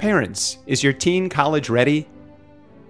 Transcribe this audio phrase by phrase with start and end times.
[0.00, 2.08] Parents, is your teen college ready?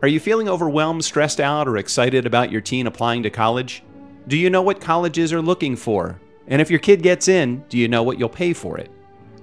[0.01, 3.83] Are you feeling overwhelmed, stressed out, or excited about your teen applying to college?
[4.29, 6.21] Do you know what colleges are looking for?
[6.46, 8.93] And if your kid gets in, do you know what you'll pay for it?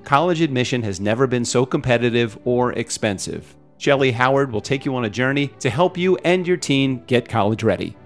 [0.06, 3.54] College admission has never been so competitive or expensive.
[3.78, 7.28] Shellee Howard will take you on a journey to help you and your teen get
[7.28, 7.98] college ready.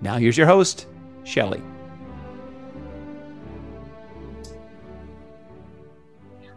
[0.00, 0.88] Now, here's your host,
[1.22, 1.62] Shellee.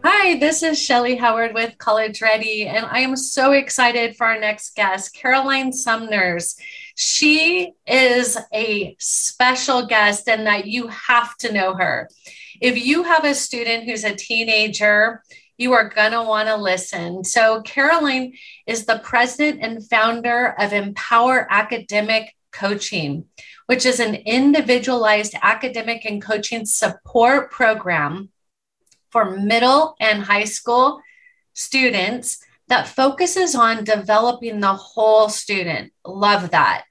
[0.02, 4.40] Hi, this is Shellee Howard with College Ready, and I am so excited for our
[4.40, 6.55] next guest, Caroline Sumners.
[6.95, 12.09] She is a special guest and that you have to know her.
[12.62, 15.21] If you have a student who's a teenager,
[15.57, 17.26] you are going to want to listen.
[17.26, 18.35] So, Caroline
[18.66, 23.26] is the president and founder of Empower Academic Coaching,
[23.66, 28.29] which is an individualized academic and coaching support program
[29.12, 31.02] for middle and high school
[31.54, 35.91] students that focuses on developing the whole student.
[36.05, 36.85] Love that.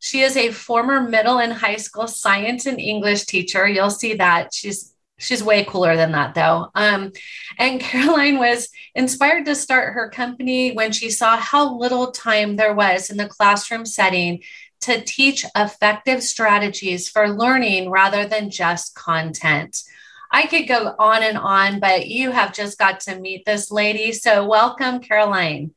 [0.00, 3.66] She is a former middle and high school science and English teacher.
[3.66, 4.54] You'll see that.
[4.54, 6.70] She's she's way cooler than that though.
[6.74, 7.12] Um,
[7.58, 12.74] and Caroline was inspired to start her company when she saw how little time there
[12.74, 14.42] was in the classroom setting
[14.80, 19.82] to teach effective strategies for learning rather than just content.
[20.30, 24.12] I could go on and on, but you have just got to meet this lady.
[24.12, 25.72] So, welcome, Caroline.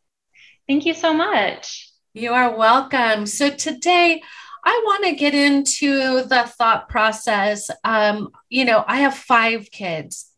[0.67, 1.91] Thank you so much.
[2.13, 3.25] You are welcome.
[3.25, 4.21] So, today
[4.63, 7.69] I want to get into the thought process.
[7.83, 10.29] Um, you know, I have five kids.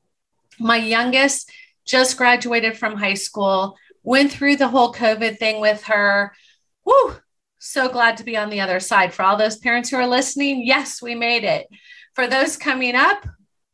[0.59, 1.51] My youngest
[1.85, 6.33] just graduated from high school, went through the whole COVID thing with her.
[6.85, 7.15] Woo!
[7.59, 9.13] So glad to be on the other side.
[9.13, 11.67] For all those parents who are listening, yes, we made it.
[12.13, 13.25] For those coming up,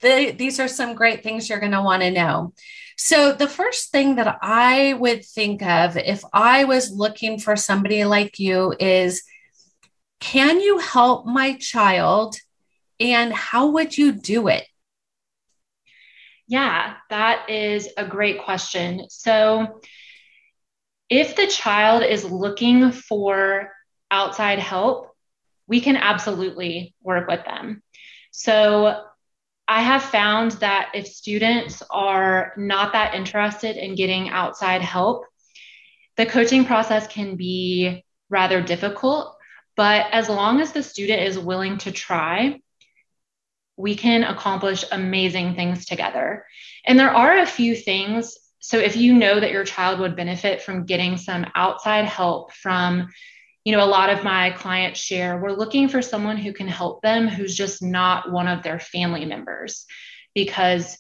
[0.02, 2.54] the, these are some great things you're going to want to know.
[2.98, 8.04] So, the first thing that I would think of if I was looking for somebody
[8.04, 9.24] like you is
[10.20, 12.36] can you help my child
[13.00, 14.66] and how would you do it?
[16.48, 19.06] Yeah, that is a great question.
[19.10, 19.82] So,
[21.10, 23.72] if the child is looking for
[24.12, 25.16] outside help,
[25.68, 27.82] we can absolutely work with them.
[28.32, 29.06] So,
[29.72, 35.26] I have found that if students are not that interested in getting outside help,
[36.18, 39.38] the coaching process can be rather difficult.
[39.78, 42.60] But as long as the student is willing to try,
[43.78, 46.48] we can accomplish amazing things together.
[46.84, 48.36] And there are a few things.
[48.58, 53.10] So if you know that your child would benefit from getting some outside help from
[53.64, 57.02] you know, a lot of my clients share, we're looking for someone who can help
[57.02, 59.86] them who's just not one of their family members
[60.34, 60.98] because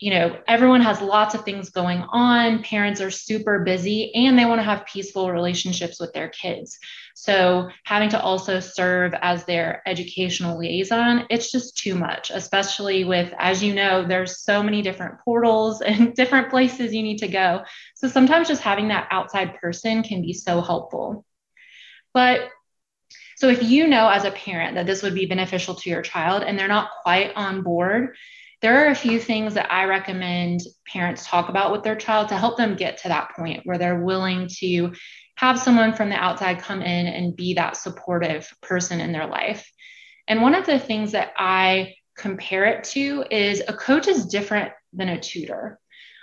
[0.00, 2.62] you know, everyone has lots of things going on.
[2.62, 6.78] Parents are super busy and they want to have peaceful relationships with their kids.
[7.16, 13.34] So, having to also serve as their educational liaison, it's just too much, especially with,
[13.40, 17.64] as you know, there's so many different portals and different places you need to go.
[17.96, 21.24] So, sometimes just having that outside person can be so helpful.
[22.14, 22.48] But
[23.36, 26.42] so if you know as a parent that this would be beneficial to your child
[26.42, 28.16] and they're not quite on board,
[28.60, 32.36] there are a few things that I recommend parents talk about with their child to
[32.36, 34.92] help them get to that point where they're willing to
[35.36, 39.70] have someone from the outside come in and be that supportive person in their life.
[40.26, 44.72] And one of the things that I compare it to is a coach is different
[44.92, 45.78] than a tutor.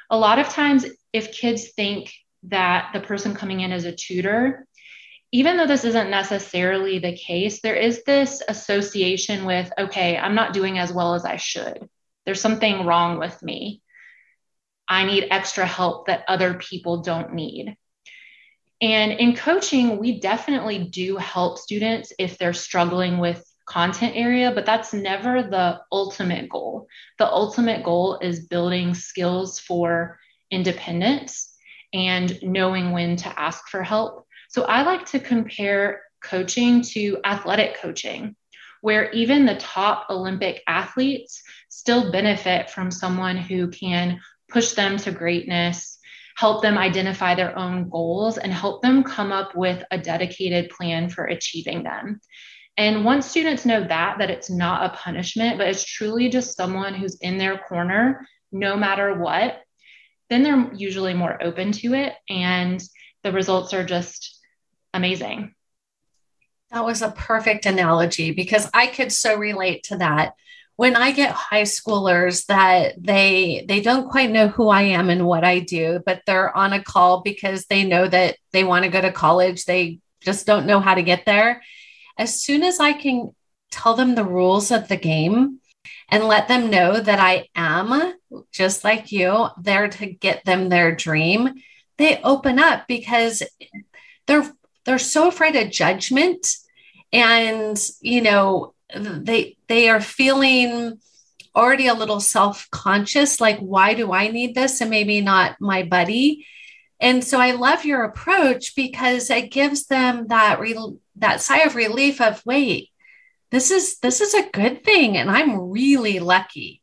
[0.09, 2.11] A lot of times, if kids think
[2.43, 4.67] that the person coming in is a tutor,
[5.35, 10.53] even though this isn't necessarily the case, there is this association with, okay, I'm not
[10.53, 11.89] doing as well as I should.
[12.25, 13.81] There's something wrong with me.
[14.87, 17.75] I need extra help that other people don't need.
[18.81, 24.65] And in coaching, we definitely do help students if they're struggling with content area, but
[24.65, 26.87] that's never the ultimate goal.
[27.19, 30.17] The ultimate goal is building skills for
[30.49, 31.53] independence
[31.93, 34.24] and knowing when to ask for help
[34.55, 38.37] so I like to compare coaching to athletic coaching,
[38.79, 45.11] where even the top Olympic athletes still benefit from someone who can push them to
[45.11, 45.99] greatness,
[46.37, 51.09] help them identify their own goals, and help them come up with a dedicated plan
[51.09, 52.21] for achieving them.
[52.77, 56.93] And once students know that, that it's not a punishment, but it's truly just someone
[56.93, 59.57] who's in their corner no matter what,
[60.29, 62.13] then they're usually more open to it.
[62.29, 62.81] And
[63.23, 64.31] the results are just
[64.95, 65.53] amazing.
[66.71, 70.33] That was a perfect analogy because I could so relate to that.
[70.77, 75.25] when I get high schoolers that they they don't quite know who I am and
[75.25, 78.91] what I do, but they're on a call because they know that they want to
[78.91, 81.61] go to college, they just don't know how to get there.
[82.17, 83.33] As soon as I can
[83.71, 85.59] tell them the rules of the game
[86.09, 88.13] and let them know that I am
[88.51, 91.53] just like you, there to get them their dream,
[91.97, 93.43] they open up because
[94.27, 94.51] they're
[94.85, 96.57] they're so afraid of judgment
[97.11, 100.99] and you know they they are feeling
[101.55, 104.81] already a little self-conscious like why do i need this?
[104.81, 106.45] And maybe not my buddy.
[106.99, 111.75] And so i love your approach because it gives them that re- that sigh of
[111.75, 112.89] relief of wait
[113.51, 116.81] this is this is a good thing and i'm really lucky.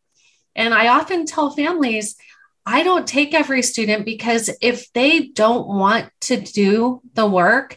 [0.55, 2.17] And i often tell families
[2.65, 7.77] i don't take every student because if they don't want to do the work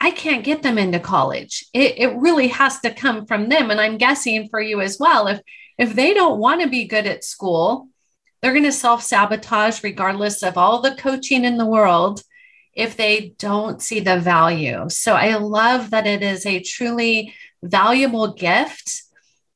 [0.00, 1.66] I can't get them into college.
[1.74, 3.70] It, it really has to come from them.
[3.70, 5.26] And I'm guessing for you as well.
[5.26, 5.40] If
[5.78, 7.88] if they don't want to be good at school,
[8.40, 12.22] they're going to self-sabotage regardless of all the coaching in the world
[12.74, 14.88] if they don't see the value.
[14.88, 19.02] So I love that it is a truly valuable gift.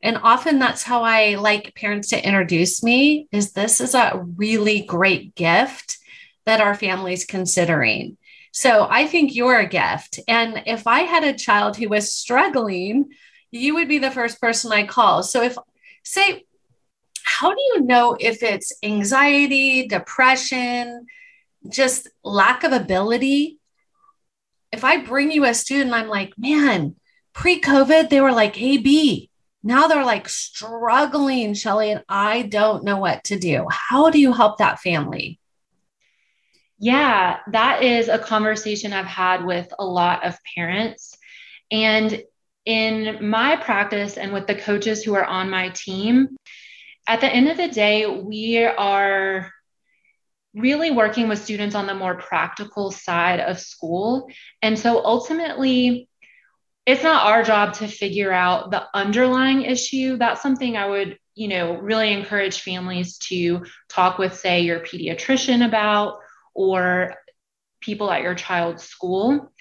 [0.03, 4.83] And often that's how I like parents to introduce me is this is a really
[4.83, 5.99] great gift
[6.47, 8.17] that our family's considering.
[8.57, 10.21] So I think you're a gift.
[10.29, 13.07] And if I had a child who was struggling,
[13.51, 15.25] you would be the first person I call.
[15.25, 15.59] So if,
[16.05, 16.45] say,
[17.25, 21.07] how do you know if it's anxiety, depression,
[21.69, 23.59] just lack of ability?
[24.71, 26.95] If I bring you a student, I'm like, man,
[27.33, 29.31] pre COVID, they were like AB.
[29.65, 33.67] Now they're like struggling, Shellee, and I don't know what to do.
[33.69, 35.41] How do you help that family?
[36.79, 41.17] Yeah, that is a conversation I've had with a lot of parents.
[41.71, 42.23] And
[42.65, 46.37] in my practice and with the coaches who are on my team,
[47.07, 49.51] at the end of the day, we are
[50.55, 54.29] really working with students on the more practical side of school.
[54.63, 56.09] And so ultimately,
[56.87, 60.17] it's not our job to figure out the underlying issue.
[60.17, 65.67] That's something I would, you know, really encourage families to talk with, say, your pediatrician
[65.67, 66.19] about
[66.55, 67.15] or
[67.81, 69.53] people at your child's school.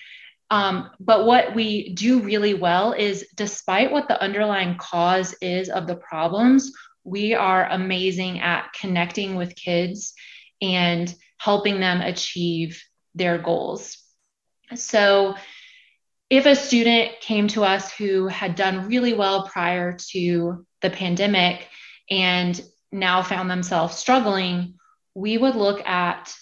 [0.49, 5.87] Um, but what we do really well is, despite what the underlying cause is of
[5.87, 6.71] the problems,
[7.03, 10.13] we are amazing at connecting with kids
[10.61, 12.81] and helping them achieve
[13.15, 13.97] their goals.
[14.75, 15.35] So,
[16.29, 21.67] if a student came to us who had done really well prior to the pandemic
[22.09, 22.59] and
[22.91, 24.75] now found themselves struggling,
[25.13, 26.33] we would look at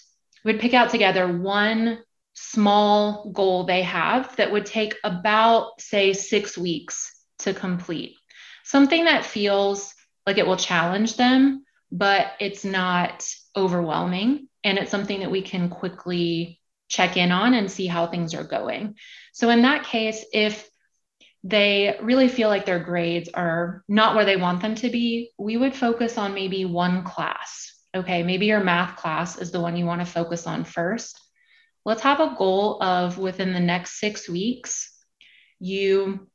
[0.44, 1.98] would pick out together one
[2.34, 8.16] small goal they have that would take about, say, six weeks to complete.
[8.64, 9.92] Something that feels
[10.26, 13.24] like it will challenge them, but it's not
[13.56, 14.48] overwhelming.
[14.64, 18.44] And it's something that we can quickly check in on and see how things are
[18.44, 18.96] going.
[19.32, 20.68] So, in that case, if
[21.44, 25.56] they really feel like their grades are not where they want them to be, we
[25.56, 29.86] would focus on maybe one class okay, maybe your math class is the one you
[29.86, 31.20] want to focus on first.
[31.84, 34.92] Let's have a goal of within the next six weeks,
[35.58, 36.28] you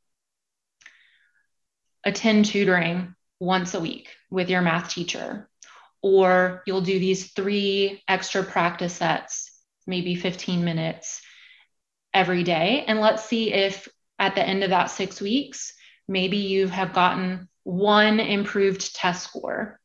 [2.04, 5.48] attend tutoring once a week with your math teacher,
[6.02, 9.50] or you'll do these three extra practice sets,
[9.86, 11.22] maybe 15 minutes
[12.14, 12.84] every day.
[12.86, 15.72] And let's see if at the end of that six weeks,
[16.06, 19.78] maybe you have gotten one improved test score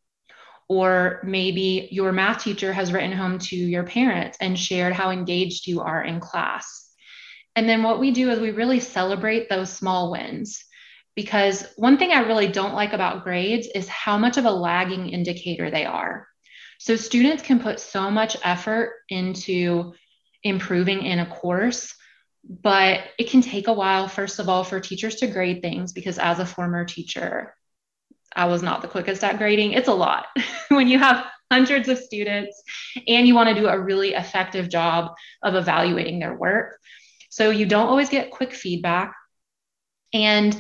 [0.69, 5.67] or maybe your math teacher has written home to your parents and shared how engaged
[5.67, 6.89] you are in class.
[7.55, 10.63] And then what we do is we really celebrate those small wins.
[11.15, 15.09] Because one thing I really don't like about grades is how much of a lagging
[15.09, 16.27] indicator they are.
[16.79, 19.93] So students can put so much effort into
[20.43, 21.93] improving in a course,
[22.43, 26.17] but it can take a while, first of all, for teachers to grade things because
[26.17, 27.55] as a former teacher,
[28.35, 29.73] I was not the quickest at grading.
[29.73, 30.25] It's a lot
[30.69, 32.63] when you have hundreds of students
[33.07, 35.11] and you want to do a really effective job
[35.43, 36.79] of evaluating their work.
[37.29, 39.13] So you don't always get quick feedback.
[40.13, 40.59] And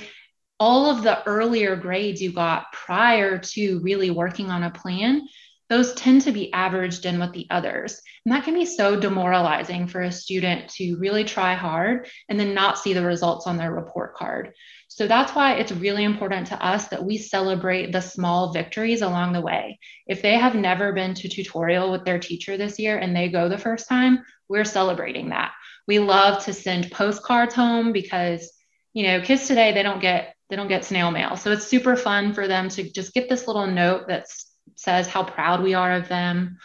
[0.59, 5.27] all of the earlier grades you got prior to really working on a plan,
[5.69, 8.01] those tend to be averaged in with the others.
[8.25, 12.53] And that can be so demoralizing for a student to really try hard and then
[12.53, 14.53] not see the results on their report card.
[14.87, 19.33] So that's why it's really important to us that we celebrate the small victories along
[19.33, 19.79] the way.
[20.05, 23.49] If they have never been to tutorial with their teacher this year and they go
[23.49, 25.51] the first time, we're celebrating that.
[25.87, 28.53] We love to send postcards home because,
[28.93, 31.35] you know, kids today, they don't get they don't get snail mail.
[31.35, 34.27] So it's super fun for them to just get this little note that
[34.75, 36.57] says how proud we are of them,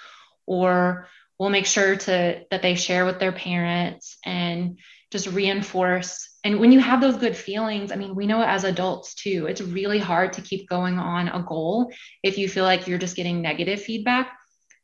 [0.47, 4.79] or we'll make sure to that they share with their parents and
[5.11, 6.29] just reinforce.
[6.45, 9.47] And when you have those good feelings, I mean, we know as adults too.
[9.47, 13.17] It's really hard to keep going on a goal if you feel like you're just
[13.17, 14.33] getting negative feedback.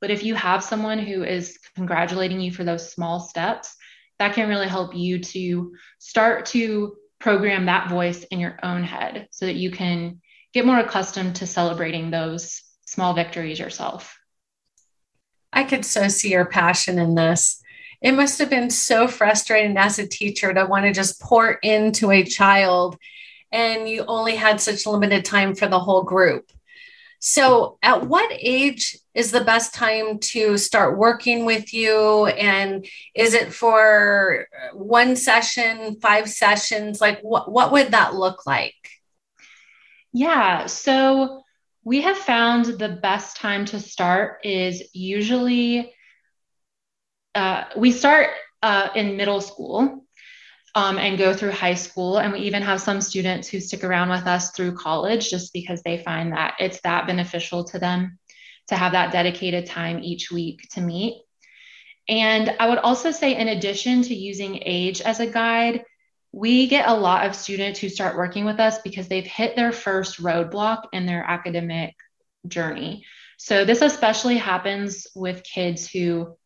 [0.01, 3.75] But if you have someone who is congratulating you for those small steps,
[4.19, 9.29] that can really help you to start to program that voice in your own head
[9.31, 10.21] so that you can
[10.53, 12.63] get more accustomed to celebrating those
[12.95, 14.19] small victories yourself.
[15.53, 17.61] I could so see your passion in this.
[18.01, 22.11] It must have been so frustrating as a teacher to want to just pour into
[22.11, 22.97] a child
[23.51, 26.51] and you only had such limited time for the whole group.
[27.21, 32.27] So, at what age is the best time to start working with you?
[32.27, 32.85] And
[33.15, 37.01] is it for one session, five sessions?
[37.01, 38.75] Like, what, what would that look like?
[40.13, 40.67] Yeah.
[40.67, 41.44] So,
[41.85, 45.95] we have found the best time to start is usually
[47.35, 48.31] uh, we start
[48.63, 50.05] uh, in middle school
[50.75, 52.19] um, and go through high school.
[52.19, 55.83] And we even have some students who stick around with us through college just because
[55.83, 58.19] they find that it's that beneficial to them
[58.69, 61.23] to have that dedicated time each week to meet.
[62.09, 65.85] And I would also say, in addition to using age as a guide,
[66.35, 69.71] we get a lot of students who start working with us because they've hit their
[69.71, 71.95] first roadblock in their academic
[72.49, 73.05] journey.
[73.39, 76.37] So, this especially happens with kids who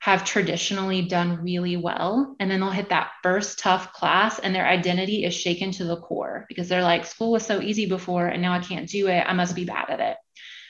[0.00, 2.36] have traditionally done really well.
[2.38, 6.00] And then they'll hit that first tough class and their identity is shaken to the
[6.00, 9.24] core because they're like, school was so easy before and now I can't do it.
[9.26, 10.16] I must be bad at it.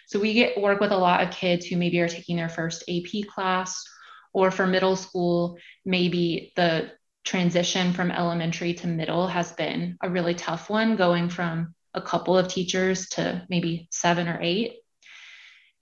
[0.06, 2.84] So we get work with a lot of kids who maybe are taking their first
[2.88, 3.84] AP class
[4.32, 6.90] or for middle school, maybe the
[7.28, 12.38] transition from elementary to middle has been a really tough one going from a couple
[12.38, 14.78] of teachers to maybe seven or eight.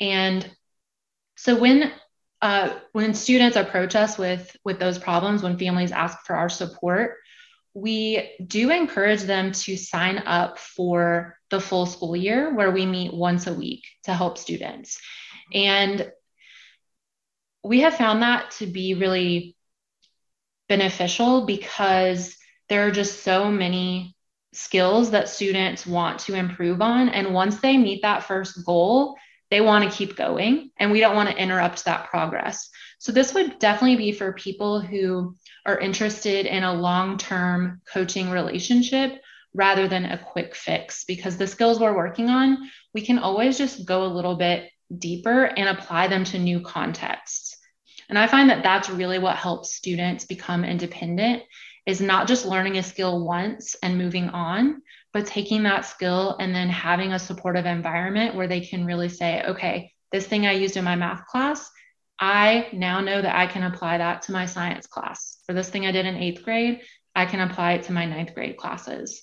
[0.00, 0.48] And
[1.36, 1.92] so when
[2.42, 7.14] uh, when students approach us with with those problems, when families ask for our support,
[7.72, 13.14] we do encourage them to sign up for the full school year where we meet
[13.14, 14.98] once a week to help students.
[15.54, 16.10] And
[17.62, 19.55] we have found that to be really
[20.68, 22.37] beneficial because
[22.68, 24.16] there are just so many
[24.52, 27.08] skills that students want to improve on.
[27.08, 29.16] And once they meet that first goal,
[29.50, 32.68] they want to keep going and we don't want to interrupt that progress.
[32.99, 38.30] So, this would definitely be for people who are interested in a long term coaching
[38.30, 39.20] relationship
[39.54, 43.87] rather than a quick fix because the skills we're working on, we can always just
[43.87, 47.55] go a little bit deeper and apply them to new contexts.
[48.08, 51.42] And I find that that's really what helps students become independent
[51.86, 54.82] is not just learning a skill once and moving on,
[55.12, 59.42] but taking that skill and then having a supportive environment where they can really say,
[59.42, 61.70] okay, this thing I used in my math class,
[62.18, 65.38] I now know that I can apply that to my science class.
[65.46, 66.80] For this thing I did in eighth grade,
[67.14, 69.22] I can apply it to my ninth grade classes.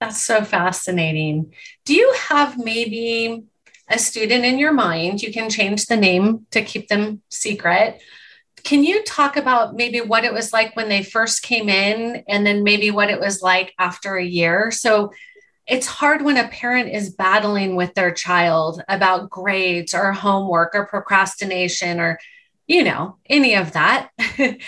[0.00, 1.54] That's so fascinating.
[1.84, 3.44] Do you have maybe
[3.90, 5.22] a student in your mind?
[5.22, 8.00] You can change the name to keep them secret
[8.62, 12.46] can you talk about maybe what it was like when they first came in and
[12.46, 14.70] then maybe what it was like after a year?
[14.70, 15.12] So
[15.66, 20.86] it's hard when a parent is battling with their child about grades or homework or
[20.86, 22.18] procrastination or
[22.66, 24.10] you know any of that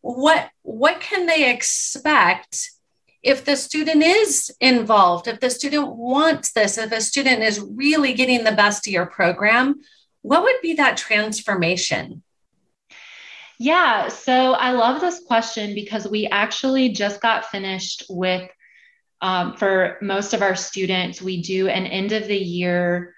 [0.00, 2.70] what what can they expect
[3.22, 8.12] if the student is involved if the student wants this if a student is really
[8.12, 9.80] getting the best of your program
[10.22, 12.22] what would be that transformation?
[13.58, 18.48] Yeah, so I love this question because we actually just got finished with,
[19.20, 23.14] um, for most of our students, we do an end of the year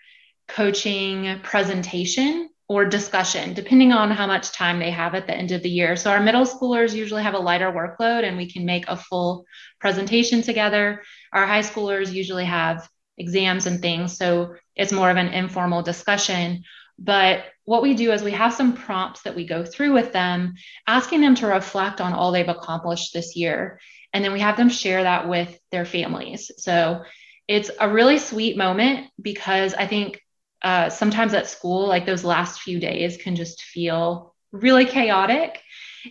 [0.48, 5.62] coaching presentation or discussion, depending on how much time they have at the end of
[5.62, 5.96] the year.
[5.96, 9.44] So our middle schoolers usually have a lighter workload and we can make a full
[9.80, 11.02] presentation together.
[11.32, 14.16] Our high schoolers usually have exams and things.
[14.16, 16.64] So it's more of an informal discussion.
[16.98, 20.54] But what we do is we have some prompts that we go through with them,
[20.86, 23.78] asking them to reflect on all they've accomplished this year.
[24.12, 26.50] And then we have them share that with their families.
[26.58, 27.02] So
[27.46, 30.20] it's a really sweet moment because I think
[30.64, 35.60] uh, sometimes at school, like those last few days can just feel really chaotic.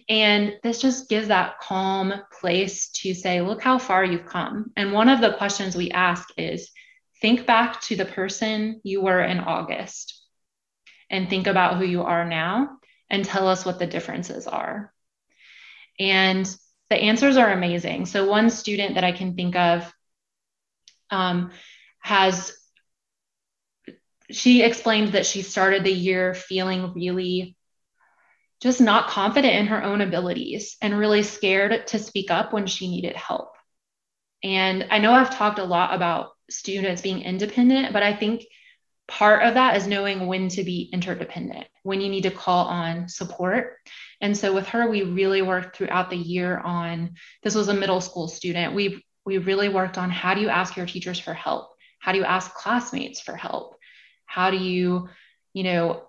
[0.08, 4.72] And this just gives that calm place to say, look how far you've come.
[4.78, 6.72] And one of the questions we ask is
[7.22, 10.22] think back to the person you were in August
[11.10, 12.78] and think about who you are now
[13.10, 14.94] and tell us what the differences are.
[16.00, 16.46] And
[16.90, 18.06] the answers are amazing.
[18.08, 19.92] So, one student that I can think of
[21.12, 21.52] um,
[22.00, 22.56] has,
[24.32, 27.56] she explained that she started the year feeling really
[28.62, 32.90] just not confident in her own abilities and really scared to speak up when she
[32.90, 33.54] needed help.
[34.42, 38.46] And I know I've talked a lot about students being independent, but I think
[39.08, 43.10] part of that is knowing when to be interdependent, when you need to call on
[43.10, 43.78] support.
[44.22, 48.02] And so with her, we really worked throughout the year on this was a middle
[48.02, 48.74] school student.
[48.74, 51.70] We we really worked on how do you ask your teachers for help?
[52.00, 53.78] How do you ask classmates for help?
[54.34, 55.10] How do you,
[55.54, 56.08] you know,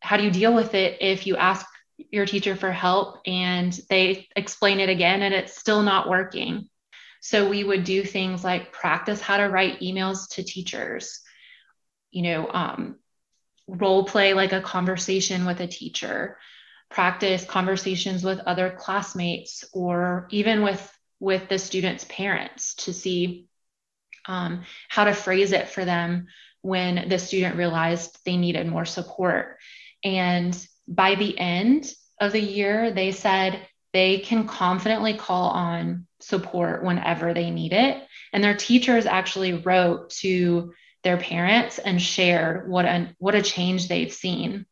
[0.00, 1.64] how do you deal with it if you ask
[2.10, 6.68] your teacher for help and they explain it again and it's still not working?
[7.22, 11.20] So we would do things like practice how to write emails to teachers,
[12.10, 12.96] you know, um,
[13.66, 16.36] role play like a conversation with a teacher,
[16.90, 23.46] practice conversations with other classmates or even with with the students' parents to see
[24.26, 26.26] um, how to phrase it for them
[26.66, 29.58] when the student realized they needed more support.
[30.02, 33.60] And by the end of the year, they said
[33.92, 38.02] they can confidently call on support whenever they need it.
[38.32, 43.86] And their teachers actually wrote to their parents and shared what a, what a change
[43.86, 44.66] they've seen.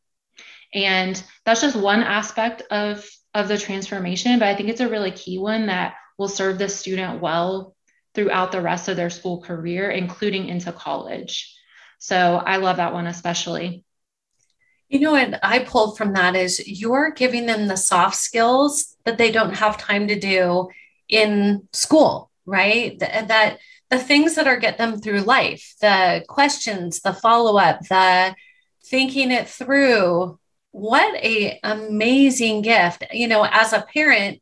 [0.75, 5.13] And that's just one aspect of, of the transformation, but I think it's a really
[5.13, 7.77] key one that will serve the student well
[8.15, 11.54] throughout the rest of their school career, including into college.
[11.99, 13.85] So I love that one especially.
[14.89, 19.19] You know what I pulled from that is you're giving them the soft skills that
[19.19, 20.69] they don't have time to do
[21.09, 22.99] in school, right?
[22.99, 23.59] That, that
[23.91, 28.35] the things that are get them through life, the questions, the follow up, the
[28.87, 30.39] thinking it through.
[30.71, 33.05] What a amazing gift.
[33.13, 34.41] You know, as a parent,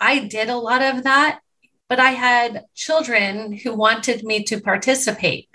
[0.00, 1.40] I did a lot of that,
[1.88, 5.49] but I had children who wanted me to participate.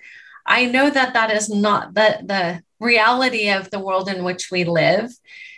[0.46, 4.64] I know that that is not the, the reality of the world in which we
[4.64, 5.12] live.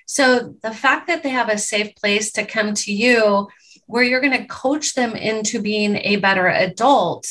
[0.05, 3.49] So the fact that they have a safe place to come to you
[3.87, 7.27] where you're going to coach them into being a better adult.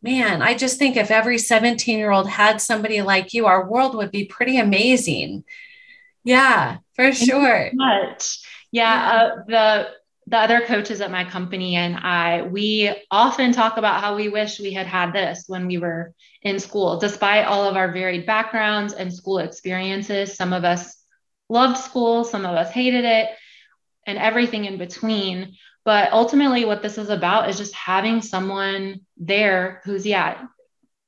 [0.00, 3.96] Man, I just think if every 17 year old had somebody like you, our world
[3.96, 5.44] would be pretty amazing.
[6.24, 7.70] Yeah, for sure.
[7.72, 8.40] much.
[8.70, 9.12] Yeah, yeah.
[9.12, 9.88] Uh, the
[10.28, 14.60] the other coaches at my company and I, we often talk about how we wish
[14.60, 16.12] we had had this when we were
[16.42, 16.98] in school.
[16.98, 21.02] Despite all of our varied backgrounds and school experiences, some of us
[21.48, 23.30] loved school, some of us hated it,
[24.06, 25.54] and everything in between.
[25.86, 30.46] But ultimately, what this is about is just having someone there who's, yeah,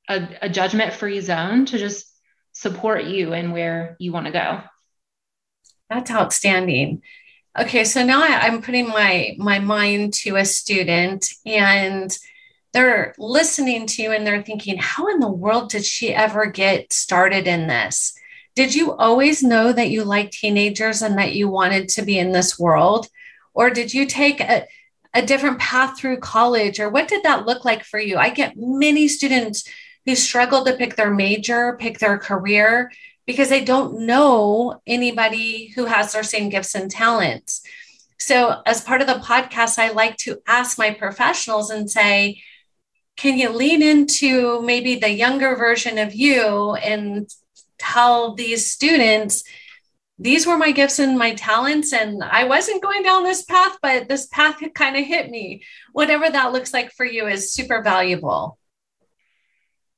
[0.09, 2.07] a, a judgment free zone to just
[2.53, 4.61] support you and where you want to go.
[5.91, 7.03] That's outstanding.
[7.59, 12.17] Okay, so now I, I'm putting my my mind to a student and
[12.73, 16.93] they're listening to you and they're thinking, how in the world did she ever get
[16.93, 18.13] started in this?
[18.55, 22.31] Did you always know that you liked teenagers and that you wanted to be in
[22.31, 23.07] this world?
[23.53, 24.65] Or did you take a,
[25.13, 26.79] a different path through college?
[26.79, 28.15] Or what did that look like for you?
[28.17, 29.67] I get many students
[30.05, 32.91] who struggle to pick their major, pick their career,
[33.25, 37.61] because they don't know anybody who has their same gifts and talents.
[38.19, 42.41] So, as part of the podcast, I like to ask my professionals and say,
[43.17, 47.29] can you lean into maybe the younger version of you and
[47.77, 49.43] tell these students,
[50.19, 54.07] these were my gifts and my talents, and I wasn't going down this path, but
[54.07, 55.63] this path kind of hit me.
[55.93, 58.59] Whatever that looks like for you is super valuable.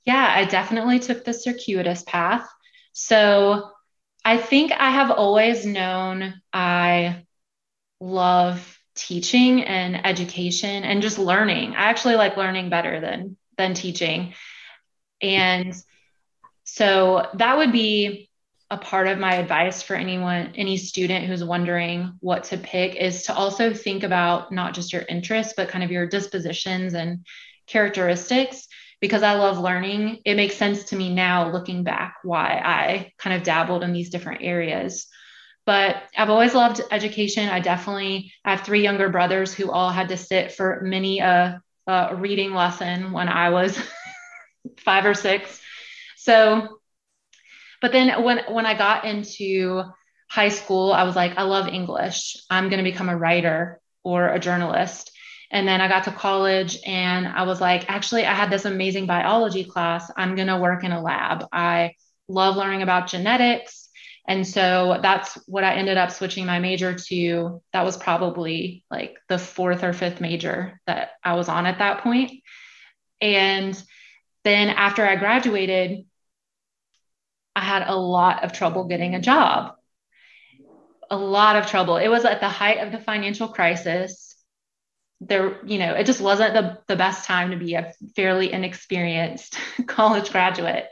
[0.05, 2.47] Yeah, I definitely took the circuitous path.
[2.93, 3.71] So
[4.23, 7.25] I think I have always known I
[7.99, 11.71] love teaching and education and just learning.
[11.71, 14.33] I actually like learning better than than teaching.
[15.21, 15.73] And
[16.63, 18.29] so that would be
[18.69, 23.23] a part of my advice for anyone any student who's wondering what to pick is
[23.23, 27.25] to also think about not just your interests but kind of your dispositions and
[27.67, 28.67] characteristics
[29.03, 33.35] because I love learning, it makes sense to me now looking back why I kind
[33.35, 35.07] of dabbled in these different areas.
[35.65, 37.49] But I've always loved education.
[37.49, 41.61] I definitely I have three younger brothers who all had to sit for many a,
[41.85, 43.77] a reading lesson when I was
[44.77, 45.59] five or six.
[46.15, 46.79] So,
[47.81, 49.83] but then when when I got into
[50.29, 52.37] high school, I was like, I love English.
[52.49, 55.11] I'm going to become a writer or a journalist.
[55.53, 59.05] And then I got to college and I was like, actually, I had this amazing
[59.07, 60.11] biology class.
[60.17, 61.45] I'm going to work in a lab.
[61.53, 61.95] I
[62.27, 63.89] love learning about genetics
[64.27, 67.61] And so that's what I ended up switching my major to.
[67.73, 72.01] That was probably like the fourth or fifth major that I was on at that
[72.01, 72.31] point.
[73.21, 73.81] And
[74.43, 76.05] then after I graduated,
[77.55, 79.75] I had a lot of trouble getting a job.
[81.11, 81.97] A lot of trouble.
[81.97, 84.32] It was at the height of the financial crisis.
[85.27, 89.57] There, you know, it just wasn't the, the best time to be a fairly inexperienced
[89.87, 90.85] college graduate.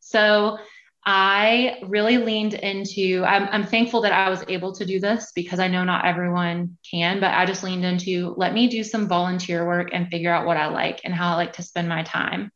[0.00, 0.58] So
[1.04, 5.58] I really leaned into, I'm, I'm thankful that I was able to do this because
[5.58, 9.66] I know not everyone can, but I just leaned into let me do some volunteer
[9.66, 12.52] work and figure out what I like and how I like to spend my time.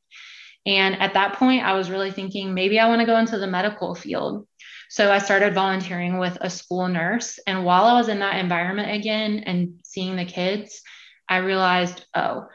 [0.64, 3.46] And at that point, I was really thinking maybe I want to go into the
[3.46, 4.46] medical field.
[4.88, 7.40] So I started volunteering with a school nurse.
[7.46, 10.82] And while I was in that environment again and seeing the kids,
[11.28, 12.48] I realized, oh,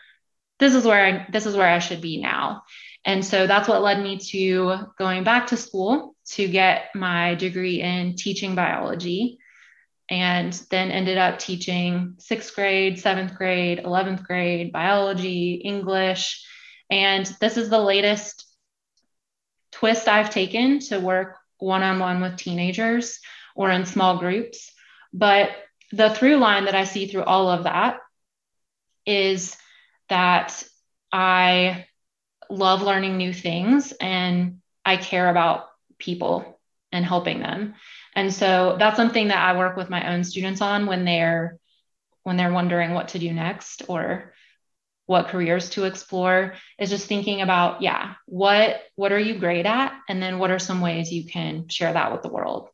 [0.59, 2.63] this is where I this is where I should be now.
[3.03, 7.81] And so that's what led me to going back to school to get my degree
[7.81, 9.39] in teaching biology
[10.09, 16.45] and then ended up teaching sixth grade, seventh grade, 11th grade biology, English.
[16.89, 18.45] And this is the latest
[19.71, 23.19] twist I've taken to work one on one with teenagers
[23.55, 24.71] or in small groups.
[25.13, 25.51] But
[25.91, 27.97] the through line that I see through all of that
[29.05, 29.57] is
[30.09, 30.63] that
[31.11, 31.85] I
[32.49, 36.59] love learning new things and I care about people
[36.91, 37.75] and helping them.
[38.15, 41.57] And so that's something that I work with my own students on when they're
[42.23, 44.33] when they're wondering what to do next or
[45.07, 49.97] what careers to explore is just thinking about yeah what what are you great at?
[50.09, 52.69] And then what are some ways you can share that with the world?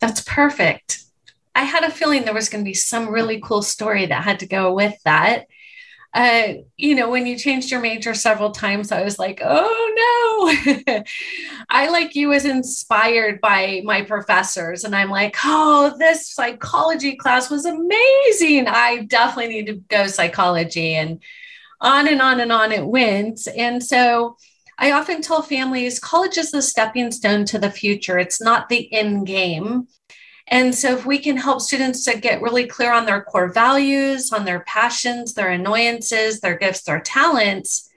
[0.00, 1.00] That's perfect
[1.60, 4.40] i had a feeling there was going to be some really cool story that had
[4.40, 5.46] to go with that
[6.12, 11.04] uh, you know, when you changed your major several times, I was like, oh no.
[11.70, 14.82] I, like you, was inspired by my professors.
[14.82, 18.66] And I'm like, oh, this psychology class was amazing.
[18.66, 20.94] I definitely need to go psychology.
[20.94, 21.22] And
[21.80, 23.46] on and on and on it went.
[23.56, 24.36] And so,
[24.82, 28.18] I often tell families college is the stepping stone to the future.
[28.18, 29.86] It's not the end game.
[30.50, 34.32] And so, if we can help students to get really clear on their core values,
[34.32, 37.88] on their passions, their annoyances, their gifts, their talents,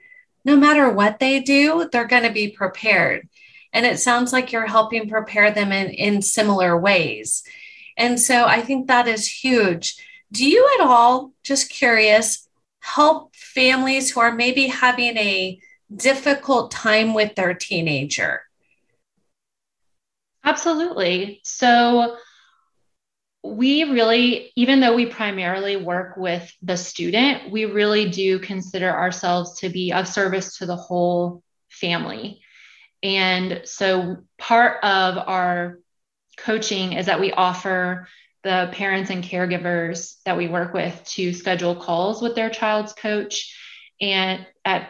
[0.44, 3.28] no matter what they do, they're going to be prepared.
[3.72, 7.42] And it sounds like you're helping prepare them in, in similar ways.
[7.96, 9.96] And so, I think that is huge.
[10.30, 15.58] Do you at all, just curious, help families who are maybe having a
[15.94, 18.42] difficult time with their teenager?
[20.44, 21.40] Absolutely.
[21.42, 22.16] So,
[23.44, 29.60] we really, even though we primarily work with the student, we really do consider ourselves
[29.60, 32.40] to be of service to the whole family.
[33.02, 35.78] And so part of our
[36.38, 38.08] coaching is that we offer
[38.44, 43.54] the parents and caregivers that we work with to schedule calls with their child's coach
[44.00, 44.88] and at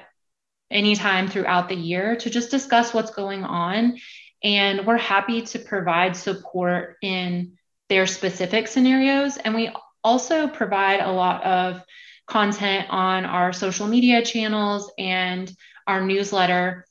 [0.71, 3.99] any time throughout the year to just discuss what's going on.
[4.45, 9.37] And we're happy to provide support in their specific scenarios.
[9.37, 9.71] And we
[10.03, 11.83] also provide a lot of
[12.27, 15.51] content on our social media channels and
[15.87, 16.87] our newsletter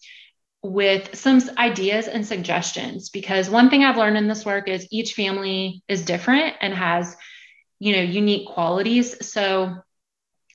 [0.61, 5.13] with some ideas and suggestions because one thing I've learned in this work is each
[5.13, 7.17] family is different and has
[7.79, 9.75] you know unique qualities so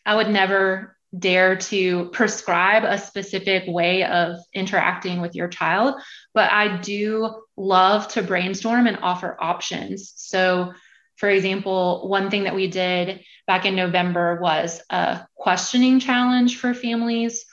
[0.06, 5.94] I would never dare to prescribe a specific way of interacting with your child,
[6.34, 10.12] but I do love to brainstorm and offer options.
[10.16, 10.72] So,
[11.16, 16.74] for example, one thing that we did back in November was a questioning challenge for
[16.74, 17.46] families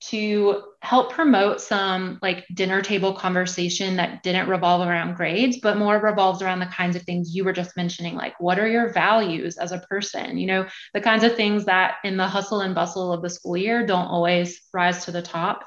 [0.00, 5.96] to help promote some like dinner table conversation that didn't revolve around grades, but more
[5.96, 9.58] revolves around the kinds of things you were just mentioning, like what are your values
[9.58, 10.36] as a person?
[10.36, 13.56] You know, the kinds of things that in the hustle and bustle of the school
[13.56, 15.64] year don't always rise to the top.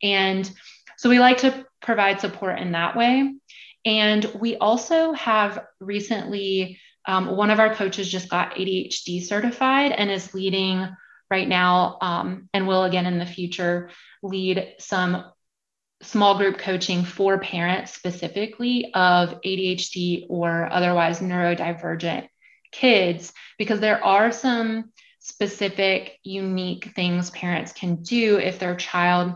[0.00, 0.48] And
[0.96, 3.34] so we like to provide support in that way.
[3.84, 6.78] And we also have recently,
[7.08, 10.88] um, one of our coaches just got ADHD certified and is leading
[11.30, 13.90] right now um, and will again in the future
[14.22, 15.24] lead some
[16.02, 22.28] small group coaching for parents specifically of ADHD or otherwise neurodivergent
[22.70, 29.34] kids because there are some specific unique things parents can do if their child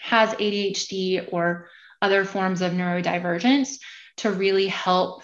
[0.00, 1.68] has ADHD or
[2.00, 3.78] other forms of neurodivergence
[4.18, 5.22] to really help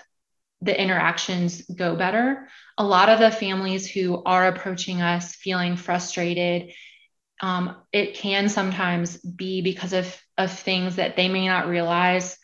[0.65, 2.49] the interactions go better.
[2.79, 6.73] A lot of the families who are approaching us feeling frustrated,
[7.43, 12.39] um, it can sometimes be because of, of things that they may not realize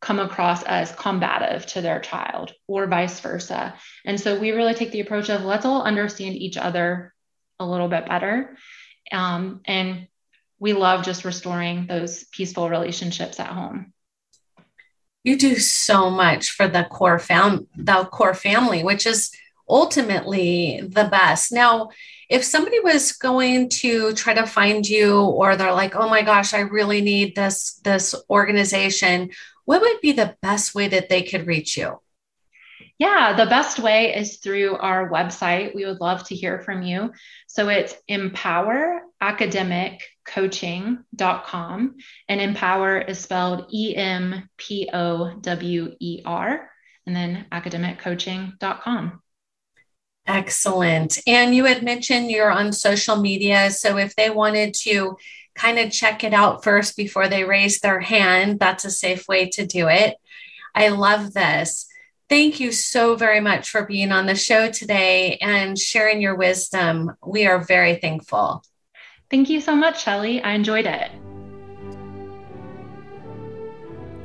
[0.00, 3.74] come across as combative to their child or vice versa.
[4.06, 7.12] And so we really take the approach of let's all understand each other
[7.58, 8.56] a little bit better.
[9.12, 10.08] Um, and
[10.58, 13.92] we love just restoring those peaceful relationships at home.
[15.22, 19.30] You do so much for the core fam the core family, which is
[19.68, 21.52] ultimately the best.
[21.52, 21.90] Now,
[22.28, 26.54] if somebody was going to try to find you or they're like, "Oh my gosh,
[26.54, 29.30] I really need this this organization,"
[29.64, 32.00] what would be the best way that they could reach you?
[32.98, 35.74] Yeah, the best way is through our website.
[35.74, 37.12] We would love to hear from you.
[37.46, 37.94] So it's
[39.22, 41.96] empoweracademiccoaching.com,
[42.28, 46.70] and empower is spelled E M P O W E R,
[47.06, 49.22] and then academiccoaching.com.
[50.26, 51.18] Excellent.
[51.26, 53.70] And you had mentioned you're on social media.
[53.70, 55.16] So if they wanted to
[55.54, 58.58] kind of check it out first before they raise their hand.
[58.58, 60.16] That's a safe way to do it.
[60.74, 61.86] I love this.
[62.28, 67.16] Thank you so very much for being on the show today and sharing your wisdom.
[67.26, 68.62] We are very thankful.
[69.30, 70.44] Thank you so much, Shellee.
[70.44, 71.12] I enjoyed it.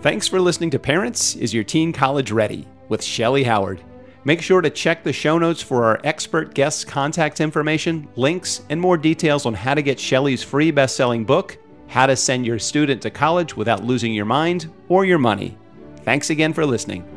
[0.02, 3.82] Thanks for listening to Parents Is Your Teen College Ready with Shellee Howard.
[4.24, 8.82] Make sure to check the show notes for our expert guests' contact information, links, and
[8.82, 12.58] more details on how to get Shellee's free best selling book, How to Send Your
[12.58, 15.56] Student to College Without Losing Your Mind or Your Money.
[16.04, 17.15] Thanks again for listening.